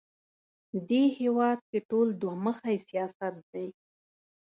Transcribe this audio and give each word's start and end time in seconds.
دې 0.89 1.03
هېواد 1.19 1.59
کې 1.69 1.79
ټول 1.89 2.07
دوه 2.21 2.35
مخی 2.45 2.75
سیاست 2.89 3.35
دی 3.53 3.67